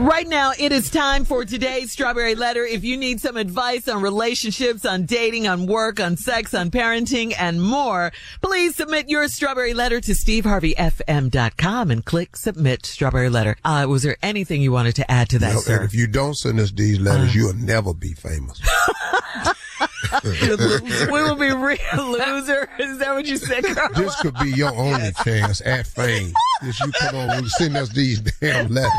[0.00, 2.64] Right now, it is time for today's Strawberry Letter.
[2.64, 7.34] If you need some advice on relationships, on dating, on work, on sex, on parenting,
[7.38, 8.10] and more,
[8.40, 13.58] please submit your Strawberry Letter to steveharveyfm.com and click Submit Strawberry Letter.
[13.62, 15.82] Uh, was there anything you wanted to add to that, know, sir?
[15.82, 18.58] if you don't send us these letters, you'll never be famous.
[20.24, 22.68] we will be real loser.
[22.78, 23.94] Is that what you said, Carla?
[23.94, 26.32] This could be your only chance at fame.
[26.62, 28.90] If you come on and send us these damn letters.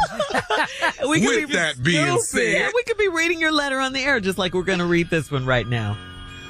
[1.07, 4.01] we could With be that being said- we could be reading your letter on the
[4.03, 5.97] air, just like we're going to read this one right now.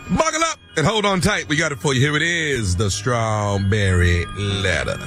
[0.10, 1.48] Buckle up and hold on tight.
[1.48, 2.02] We got it for you.
[2.02, 5.00] Here it is the strawberry letter.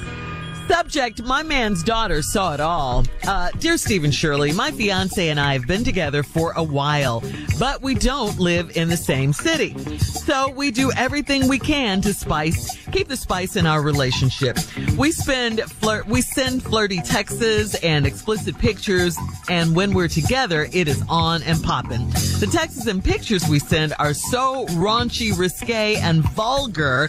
[0.68, 3.04] Subject, my man's daughter saw it all.
[3.26, 7.22] Uh, dear Stephen Shirley, my fiance and I have been together for a while,
[7.58, 9.76] but we don't live in the same city.
[9.98, 14.58] So we do everything we can to spice, keep the spice in our relationship.
[14.96, 19.18] We spend flirt, we send flirty texts and explicit pictures,
[19.50, 22.08] and when we're together, it is on and popping.
[22.40, 27.08] The texts and pictures we send are so raunchy, risque, and vulgar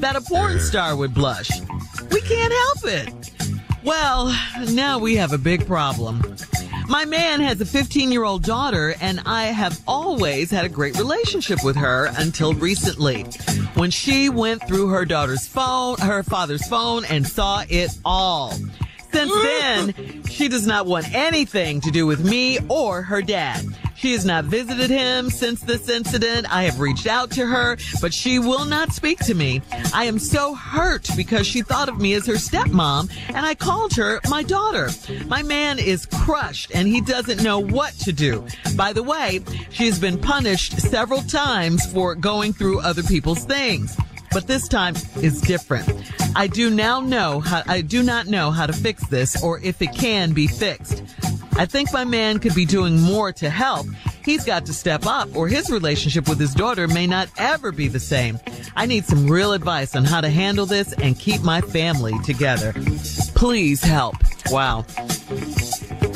[0.00, 1.50] that a porn star would blush.
[2.16, 3.30] We can't help it.
[3.84, 4.34] Well,
[4.72, 6.22] now we have a big problem.
[6.88, 10.96] My man has a 15 year old daughter, and I have always had a great
[10.96, 13.24] relationship with her until recently
[13.74, 18.54] when she went through her daughter's phone, her father's phone, and saw it all.
[19.12, 23.62] Since then, she does not want anything to do with me or her dad.
[23.96, 26.52] She has not visited him since this incident.
[26.52, 29.62] I have reached out to her, but she will not speak to me.
[29.94, 33.94] I am so hurt because she thought of me as her stepmom and I called
[33.94, 34.90] her my daughter.
[35.26, 38.46] My man is crushed and he doesn't know what to do.
[38.76, 39.40] By the way,
[39.70, 43.96] she has been punished several times for going through other people's things
[44.36, 45.88] but this time is different.
[46.36, 49.80] I do now know how, I do not know how to fix this or if
[49.80, 51.02] it can be fixed.
[51.58, 53.86] I think my man could be doing more to help.
[54.24, 57.88] He's got to step up or his relationship with his daughter may not ever be
[57.88, 58.38] the same.
[58.74, 62.74] I need some real advice on how to handle this and keep my family together.
[63.34, 64.16] Please help.
[64.50, 64.84] Wow.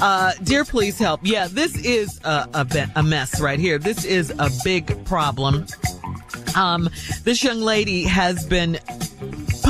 [0.03, 1.21] Uh, dear, please help.
[1.23, 3.79] Yeah, this is a, a, be- a mess right here.
[3.79, 5.67] This is a big problem.
[6.55, 6.91] Um,
[7.23, 8.79] this young lady has been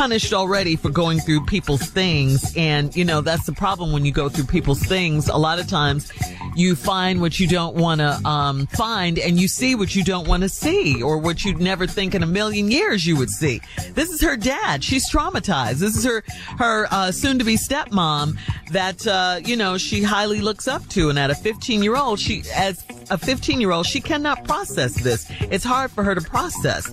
[0.00, 2.54] punished already for going through people's things.
[2.56, 5.28] And, you know, that's the problem when you go through people's things.
[5.28, 6.10] A lot of times
[6.56, 10.26] you find what you don't want to um, find, and you see what you don't
[10.26, 13.60] want to see, or what you'd never think in a million years you would see.
[13.92, 14.82] This is her dad.
[14.82, 15.80] She's traumatized.
[15.80, 16.24] This is her
[16.56, 18.38] her uh, soon-to-be stepmom
[18.70, 22.18] that uh, you know she highly looks up to, and at a 15 year old,
[22.18, 25.26] she as a 15 year old, she cannot process this.
[25.50, 26.86] It's hard for her to process.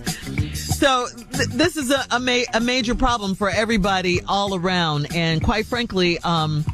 [0.54, 5.42] So th- this is a, a, ma- a major problem for everybody all around, and
[5.42, 6.64] quite frankly, um,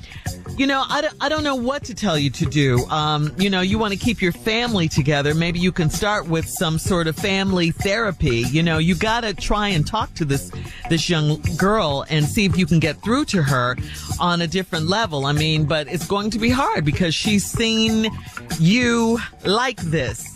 [0.57, 2.85] you know, I don't, I don't know what to tell you to do.
[2.87, 5.35] Um, you know, you want to keep your family together.
[5.35, 8.45] Maybe you can start with some sort of family therapy.
[8.51, 10.51] You know, you got to try and talk to this,
[10.89, 13.77] this young girl and see if you can get through to her
[14.21, 15.27] on a different level.
[15.27, 18.11] I mean, but it's going to be hard because she's seen
[18.59, 20.34] you like this.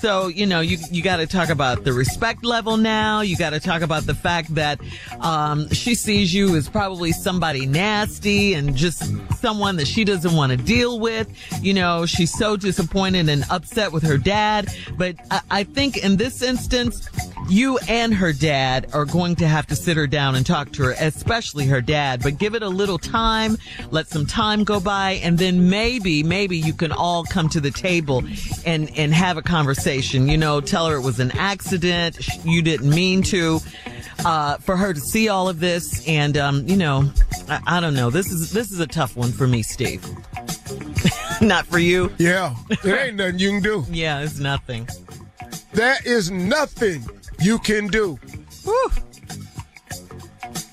[0.00, 3.20] So, you know, you, you got to talk about the respect level now.
[3.20, 4.80] You got to talk about the fact that,
[5.20, 9.02] um, she sees you as probably somebody nasty and just
[9.36, 11.28] someone that she doesn't want to deal with.
[11.62, 14.68] You know, she's so disappointed and upset with her dad.
[14.96, 17.06] But I, I think in this instance,
[17.48, 20.84] you and her dad are going to have to sit her down and talk to
[20.84, 23.56] her, especially her dad, but give it a little time,
[23.90, 27.70] let some time go by, and then maybe, maybe you can all come to the
[27.70, 28.22] table
[28.66, 30.28] and, and have a conversation.
[30.28, 32.18] You know, tell her it was an accident.
[32.44, 33.60] You didn't mean to.
[34.22, 37.10] Uh, for her to see all of this, and um, you know,
[37.48, 38.10] I, I don't know.
[38.10, 40.06] This is this is a tough one for me, Steve.
[41.40, 42.12] Not for you.
[42.18, 43.86] Yeah, it ain't nothing you can do.
[43.90, 44.86] Yeah, it's nothing.
[45.72, 47.02] There is nothing
[47.40, 48.18] you can do.
[48.64, 48.90] Whew.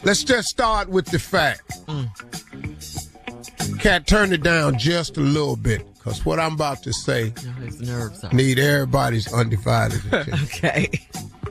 [0.03, 1.85] Let's just start with the fact.
[1.87, 2.09] Mm.
[3.79, 7.81] Cat, turn it down just a little bit, because what I'm about to say his
[7.81, 8.33] nerves are.
[8.33, 10.33] need everybody's undivided attention.
[10.45, 10.89] Okay,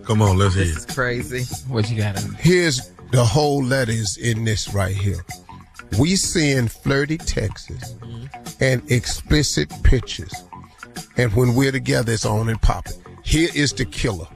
[0.05, 0.89] Come on, let's hear this it.
[0.89, 1.43] is crazy.
[1.69, 2.19] What you got?
[2.39, 5.25] Here's the whole letters in this right here.
[5.99, 8.62] We send flirty texts mm-hmm.
[8.62, 10.33] and explicit pictures.
[11.17, 12.95] And when we're together, it's on and popping.
[13.25, 14.29] Here is the killer.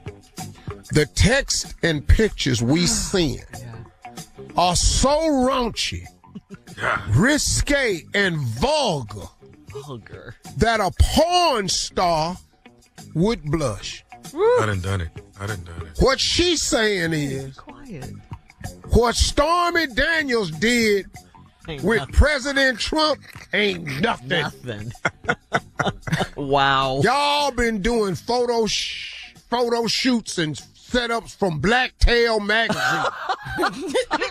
[0.92, 3.44] The text and pictures we ah, send
[4.56, 6.04] are so raunchy,
[7.10, 9.26] risque, and vulgar
[9.68, 10.34] Vulgar.
[10.58, 12.36] that a porn star
[13.14, 14.04] would blush.
[14.34, 15.10] I done done it.
[15.38, 15.98] I done done it.
[16.00, 18.12] What she's saying is Quiet.
[18.90, 21.06] what Stormy Daniels did
[21.68, 22.14] Ain't with nothing.
[22.14, 23.20] President Trump
[23.52, 24.28] ain't nothing.
[24.28, 24.92] nothing.
[26.36, 27.00] wow.
[27.02, 30.60] Y'all been doing photo sh- photo shoots and
[30.90, 33.04] setups from Blacktail magazine.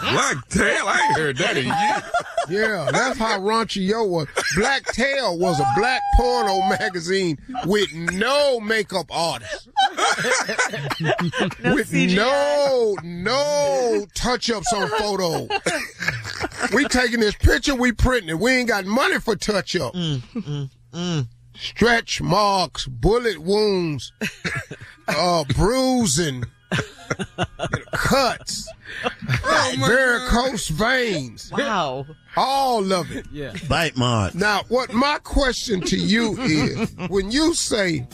[0.00, 2.02] Black tail, I ain't heard that in years.
[2.48, 4.26] yeah, that's how raunchy yo was.
[4.56, 9.68] Blacktail was a black porno magazine with no makeup artist.
[11.62, 12.16] with CGI.
[12.16, 15.48] no no touch ups on photos.
[16.74, 18.38] we taking this picture, we printing it.
[18.38, 19.94] We ain't got money for touch up.
[19.94, 21.28] Mm, mm, mm.
[21.58, 24.12] Stretch marks, bullet wounds,
[25.08, 26.44] uh, bruising,
[27.92, 28.68] cuts,
[29.78, 32.06] varicose veins, Wow.
[32.36, 33.26] all of it.
[33.32, 33.52] Yeah.
[33.68, 34.34] Bite mod.
[34.34, 38.06] Now, what my question to you is when you say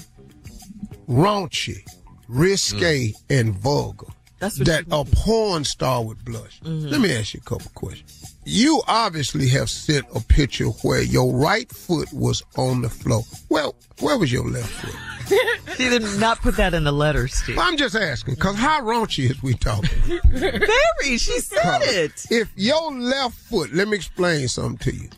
[1.08, 1.84] raunchy,
[2.28, 6.60] risque, and vulgar, That's what that a porn star would blush.
[6.62, 8.34] Let me ask you a couple questions.
[8.44, 13.22] You obviously have sent a picture where your right foot was on the floor.
[13.48, 14.96] Well, where was your left foot?
[15.76, 17.58] She did not put that in the letter, Steve.
[17.58, 19.88] I'm just asking, because how raunchy is we talking?
[20.31, 21.17] Very.
[21.19, 22.26] She said it.
[22.31, 25.08] If your left foot, let me explain something to you,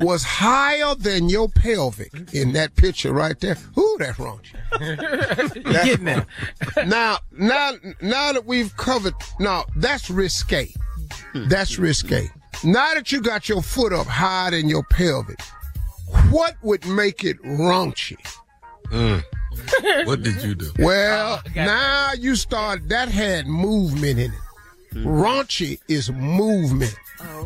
[0.00, 4.54] was higher than your pelvic in that picture right there, ooh, that's raunchy.
[4.72, 6.26] That's Getting there.
[6.86, 10.72] now, now, now that we've covered, now that's risque.
[11.34, 12.28] That's risque.
[12.64, 15.40] Now that you got your foot up higher than your pelvic,
[16.30, 18.16] what would make it raunchy?
[18.86, 19.22] Mm.
[20.04, 20.70] What did you do?
[20.78, 24.40] Well, now you start, that had movement in it.
[24.94, 26.94] Raunchy is movement.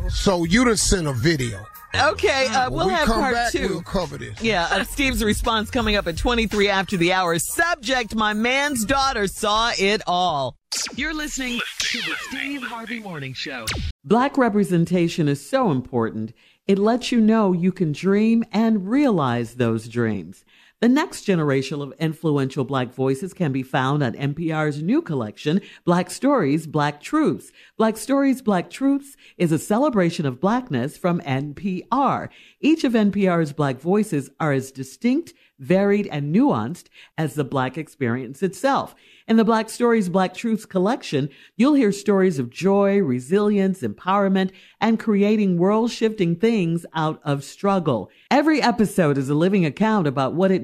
[0.09, 1.65] So you done sent a video.
[1.95, 4.41] Okay, uh, we'll we have come part back, 2 we'll cover this.
[4.41, 7.39] Yeah, uh, Steve's response coming up at 23 after the hour.
[7.39, 10.57] Subject, my man's daughter saw it all.
[10.95, 13.65] You're listening to the Steve Harvey Morning Show.
[14.03, 16.33] Black representation is so important.
[16.67, 20.43] It lets you know you can dream and realize those dreams.
[20.79, 26.11] The next generation of influential Black voices can be found on NPR's new collection, Black
[26.11, 27.51] Stories, Black Truths.
[27.77, 32.29] Black Stories, Black Truths is a celebration of Blackness from NPR.
[32.59, 38.43] Each of NPR's Black voices are as distinct, varied, and nuanced as the Black experience
[38.43, 38.93] itself.
[39.27, 44.99] In the Black Stories, Black Truths collection, you'll hear stories of joy, resilience, empowerment, and
[44.99, 48.09] creating world shifting things out of struggle.
[48.29, 50.63] Every episode is a living account about what it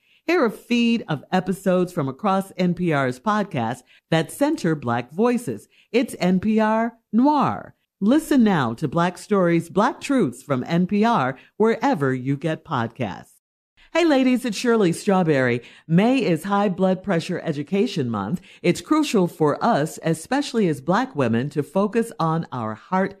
[0.27, 5.67] Here are a feed of episodes from across NPR's podcasts that center Black voices.
[5.91, 7.75] It's NPR Noir.
[7.99, 13.41] Listen now to Black Stories, Black Truths from NPR wherever you get podcasts.
[13.93, 15.63] Hey ladies, it's Shirley Strawberry.
[15.87, 18.41] May is High Blood Pressure Education Month.
[18.61, 23.20] It's crucial for us, especially as black women, to focus on our heart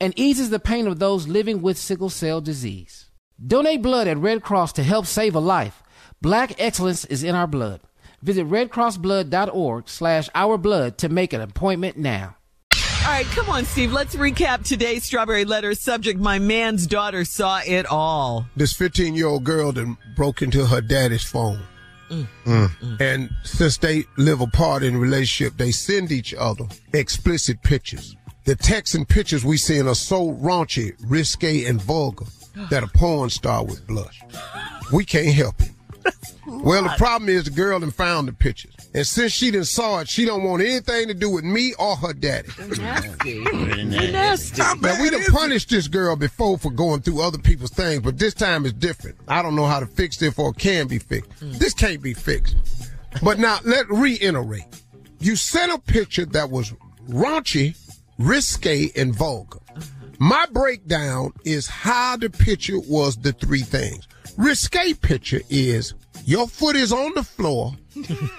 [0.00, 3.10] and eases the pain of those living with sickle cell disease.
[3.44, 5.82] Donate blood at Red Cross to help save a life.
[6.20, 7.80] Black excellence is in our blood.
[8.22, 12.36] Visit redcrossblood.org slash ourblood to make an appointment now.
[13.02, 13.92] All right, come on, Steve.
[13.92, 16.20] Let's recap today's Strawberry Letter subject.
[16.20, 18.44] My man's daughter saw it all.
[18.56, 21.62] This 15 year old girl that broke into her daddy's phone.
[22.10, 22.68] Mm, mm.
[22.68, 23.00] Mm.
[23.00, 28.16] And since they live apart in relationship, they send each other explicit pictures.
[28.50, 32.24] The texts and pictures we seen are so raunchy, risque, and vulgar
[32.68, 34.20] that a porn star would blush.
[34.92, 35.70] We can't help it.
[36.48, 38.74] Well, the problem is the girl done found the pictures.
[38.92, 41.94] And since she done saw it, she don't want anything to do with me or
[41.94, 42.48] her daddy.
[42.76, 43.38] Nasty.
[43.84, 44.62] Nasty.
[44.80, 48.34] Now, we done punished this girl before for going through other people's things, but this
[48.34, 49.16] time is different.
[49.28, 51.30] I don't know how to fix it or it can be fixed.
[51.38, 51.56] Mm.
[51.56, 52.56] This can't be fixed.
[53.22, 54.64] But now, let reiterate.
[55.20, 56.74] You sent a picture that was
[57.08, 57.76] raunchy
[58.20, 59.58] risque, and vulgar.
[60.18, 64.06] My breakdown is how the picture was the three things.
[64.36, 65.94] Risque picture is
[66.26, 67.72] your foot is on the floor,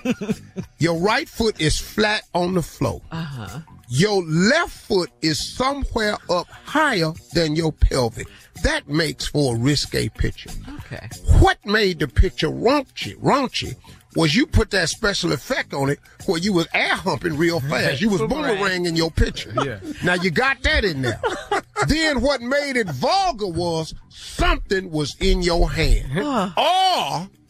[0.77, 3.01] your right foot is flat on the floor.
[3.11, 3.59] Uh-huh.
[3.89, 8.27] Your left foot is somewhere up higher than your pelvic.
[8.63, 10.51] That makes for a risque picture.
[10.85, 11.09] Okay.
[11.39, 13.17] What made the picture raunchy?
[13.17, 13.75] Raunchy
[14.15, 18.01] was you put that special effect on it where you was air humping real fast.
[18.01, 19.53] You was boomeranging your picture.
[19.63, 19.79] Yeah.
[20.03, 21.21] Now you got that in there.
[21.87, 26.11] then what made it vulgar was something was in your hand.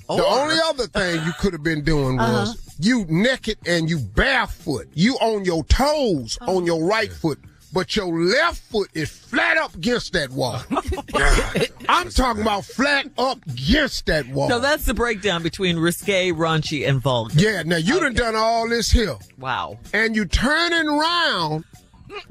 [0.08, 2.72] or the only other thing you could have been doing was uh-huh.
[2.80, 4.88] you naked and you barefoot.
[4.94, 6.56] You on your toes uh-huh.
[6.56, 7.39] on your right foot
[7.73, 10.61] but your left foot is flat up against that wall.
[11.89, 14.49] I'm talking about flat up against that wall.
[14.49, 17.33] So that's the breakdown between risque, raunchy, and vulgar.
[17.37, 19.77] yeah, now you done done all this here, Wow.
[19.93, 21.63] and you turning around,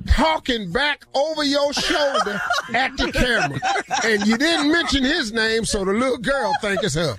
[0.09, 2.41] talking back over your shoulder
[2.75, 3.59] at the camera,
[4.05, 7.17] and you didn't mention his name, so the little girl think it's her.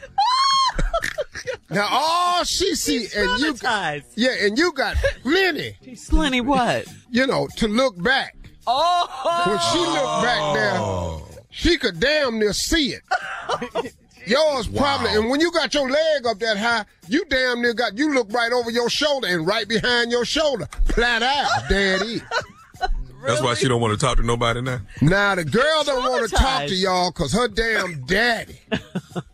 [1.71, 4.03] Now all she see, and you, Traumatized.
[4.15, 5.77] yeah, and you got plenty,
[6.09, 6.85] Plenty what?
[7.09, 8.35] you know, to look back.
[8.67, 9.07] Oh,
[9.47, 13.93] When she looked back there, she could damn near see it.
[14.27, 17.97] Yours probably, and when you got your leg up that high, you damn near got,
[17.97, 20.67] you look right over your shoulder and right behind your shoulder.
[20.85, 22.21] Flat out, there it is.
[23.25, 24.81] That's why she don't want to talk to nobody now.
[25.01, 28.59] Now the girl don't want to talk to y'all cause her damn daddy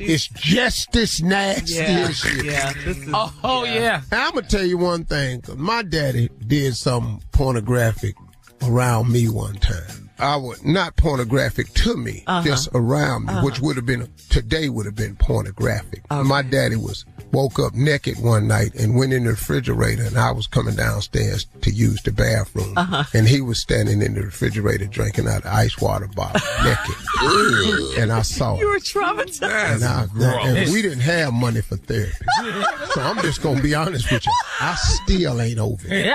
[0.00, 2.06] is just as nasty yeah.
[2.08, 2.44] as shit.
[2.44, 2.72] Yeah.
[2.84, 4.02] This is, Oh, oh yeah.
[4.12, 5.42] I'm gonna tell you one thing.
[5.56, 8.14] my daddy did something pornographic
[8.62, 10.07] around me one time.
[10.18, 12.46] I would not pornographic to me, uh-huh.
[12.46, 13.66] just around me, which uh-huh.
[13.66, 16.02] would have been today would have been pornographic.
[16.10, 20.32] My daddy was woke up naked one night and went in the refrigerator, and I
[20.32, 23.04] was coming downstairs to use the bathroom, uh-huh.
[23.14, 28.12] and he was standing in the refrigerator drinking out of ice water bottle naked, and
[28.12, 28.60] I saw it.
[28.60, 29.74] you were traumatized.
[29.74, 30.46] And, I, gross.
[30.46, 32.12] and we didn't have money for therapy.
[32.92, 34.32] so I'm just going to be honest with you.
[34.60, 36.12] I still ain't over it.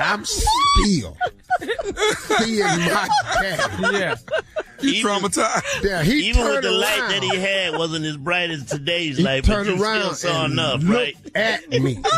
[0.00, 1.16] I'm still
[1.60, 3.08] seeing my
[3.40, 3.96] daddy.
[3.98, 4.16] Yeah.
[4.82, 5.82] You traumatized.
[5.84, 6.80] Yeah, he Even with the around.
[6.80, 10.14] light that he had wasn't as bright as today's he light, but turned you around
[10.14, 10.90] still saw and enough, looked
[11.34, 11.36] right?
[11.36, 12.02] at me.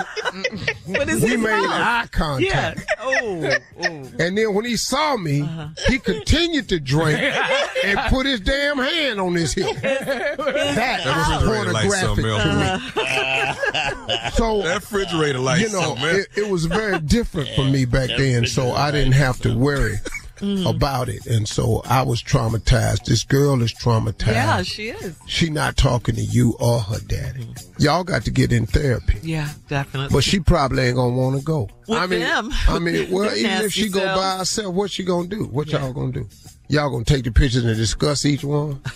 [0.87, 1.71] What is We made mouth?
[1.71, 2.81] eye contact.
[2.81, 2.95] Yeah.
[3.01, 3.51] Oh,
[3.83, 3.87] oh.
[4.19, 5.49] And then when he saw me,
[5.89, 7.19] he continued to drink
[7.85, 9.77] and put his damn hand on his hip.
[9.81, 14.31] That was refrigerator like something pornographic to me.
[14.35, 15.61] So That refrigerator light.
[15.61, 16.17] you know, man.
[16.17, 19.97] it, it was very different for me back then, so I didn't have to worry
[20.43, 20.69] Mm.
[20.69, 23.05] about it, and so I was traumatized.
[23.05, 24.27] This girl is traumatized.
[24.33, 25.17] Yeah, she is.
[25.27, 27.45] she not talking to you or her daddy.
[27.45, 27.65] Mm.
[27.79, 29.19] Y'all got to get in therapy.
[29.23, 30.13] Yeah, definitely.
[30.13, 31.69] But she probably ain't gonna want to go.
[31.87, 32.51] With I mean, them.
[32.69, 35.45] I mean, well, even if nasty she go by herself, what she gonna do?
[35.45, 36.29] What y'all gonna do?
[36.69, 38.81] Y'all gonna take the pictures and discuss each one?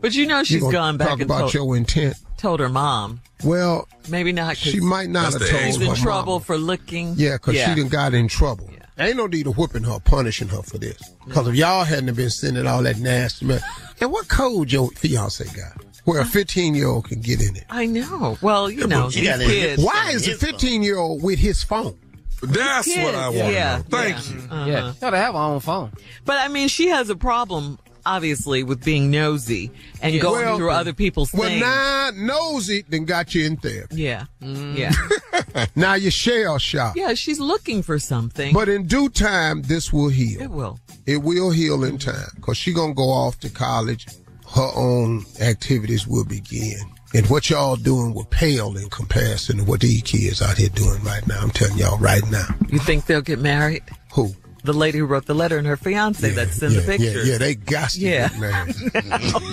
[0.00, 2.14] But you know You she's gonna gone back talk and about told, your intent?
[2.36, 3.20] told her mom.
[3.42, 4.56] Well, Maybe not.
[4.56, 6.44] she might not have told ex- She's her in trouble mama.
[6.44, 7.14] for looking.
[7.16, 7.74] Yeah, because yeah.
[7.74, 8.70] she done got in trouble.
[9.00, 11.00] Ain't no need of whipping her, punishing her for this.
[11.26, 13.62] Because if y'all hadn't been sending all that nasty mess,
[14.00, 15.84] and what code your fiance got?
[16.04, 17.64] Where a 15 year old can get in it.
[17.70, 18.36] I know.
[18.42, 19.82] Well, you know, she these got kids.
[19.82, 21.98] Why is a 15 year old with his phone?
[22.42, 23.78] That's kids, what I want yeah.
[23.82, 24.34] Thank yeah.
[24.34, 24.42] you.
[24.50, 24.64] Uh-huh.
[24.66, 24.92] Yeah.
[25.00, 25.92] Gotta have our own phone.
[26.24, 29.70] But I mean, she has a problem, obviously, with being nosy
[30.02, 31.60] and going Well- through other people's Well, things.
[31.60, 33.96] now nosy then got you in therapy.
[34.02, 34.76] yeah, mm.
[34.76, 36.96] yeah, Now you shell shock.
[36.96, 37.14] yeah.
[37.14, 38.52] She's looking for something.
[38.52, 40.40] But in due time, this will heal.
[40.40, 40.78] it will.
[41.06, 44.06] It will heal in time because she gonna go off to college.
[44.54, 46.78] Her own activities will begin.
[47.14, 51.02] And what y'all doing will pale in comparison to what these kids out here doing
[51.02, 51.40] right now.
[51.40, 52.46] I'm telling y'all right now.
[52.68, 53.82] You think they'll get married?
[54.12, 54.32] Who?
[54.62, 57.04] The lady who wrote the letter and her fiance that's in yeah, the picture.
[57.24, 58.28] Yeah, yeah, they got to Yeah.
[58.28, 58.74] get married.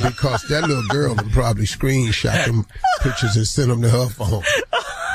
[0.04, 2.66] because that little girl can probably screenshot them
[3.02, 4.44] pictures and send them to her phone.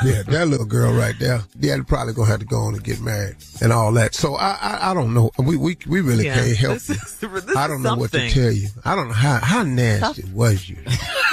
[0.03, 1.43] Yeah, that little girl right there.
[1.59, 4.15] Yeah, they're probably gonna have to go on and get married and all that.
[4.15, 5.31] So I, I, I don't know.
[5.37, 6.89] We, we, we really Yeah, can't help this
[7.21, 7.29] you.
[7.35, 8.67] is- this I don't know what to tell you.
[8.83, 10.77] I don't know how how nasty was you.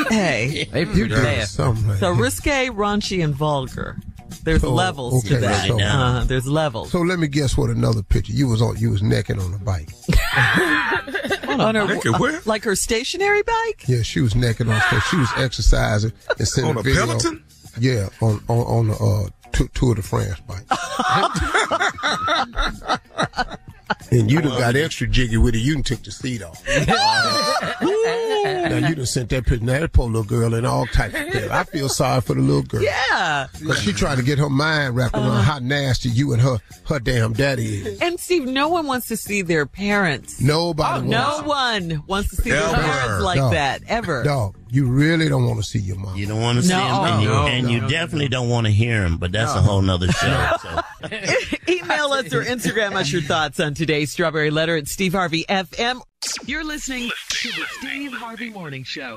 [0.08, 1.86] Hey, They You pretty did something.
[1.88, 2.20] Like so that.
[2.20, 3.96] risque, raunchy, and vulgar.
[4.42, 5.66] There's So, levels to okay, that.
[5.66, 6.90] so- uh, there's levels.
[6.90, 8.32] So let me guess what another picture.
[8.32, 8.76] You was on.
[8.78, 9.90] You was necking on a bike.
[11.48, 12.40] on her, Naked where?
[12.46, 13.84] like her stationary bike.
[13.86, 15.02] Yeah, she was necking on stage.
[15.10, 17.06] She was exercising and sending On a video.
[17.06, 17.44] Peloton?
[17.78, 20.64] Yeah, on on on the uh, Tou- Tour de France bike.
[24.10, 25.58] and you done got extra jiggy with it.
[25.58, 26.62] You done took the seat off.
[28.80, 29.64] Now you done sent that picture.
[29.64, 31.50] Now that poor little girl in all types of pain.
[31.50, 32.82] I feel sorry for the little girl.
[32.82, 33.48] Yeah.
[33.64, 35.42] Cause she trying to get her mind wrapped around uh-huh.
[35.42, 38.00] how nasty you and her her damn daddy is.
[38.00, 40.40] And Steve, no one wants to see their parents.
[40.40, 43.52] Nobody oh, No wants one wants to see their parents like Dog.
[43.52, 44.22] that ever.
[44.22, 46.16] Dog, you really don't want to see your mom.
[46.16, 46.78] You don't want to see No.
[47.04, 49.18] him, and you, No, and you definitely don't want to hear him.
[49.18, 50.50] But that's a whole nother show.
[50.62, 50.80] So.
[51.68, 56.00] Email us or Instagram us your thoughts on today's Strawberry Letter at Steve Harvey FM.
[56.46, 59.16] You're listening to the Steve Harvey Morning Show.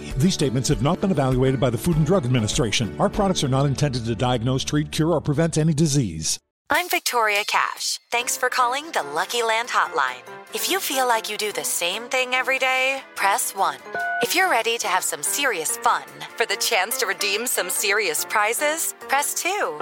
[0.17, 2.95] These statements have not been evaluated by the Food and Drug Administration.
[2.99, 6.39] Our products are not intended to diagnose, treat, cure, or prevent any disease.
[6.73, 7.99] I'm Victoria Cash.
[8.11, 10.23] Thanks for calling the Lucky Land Hotline.
[10.53, 13.77] If you feel like you do the same thing every day, press 1.
[14.21, 16.03] If you're ready to have some serious fun
[16.37, 19.81] for the chance to redeem some serious prizes, press 2.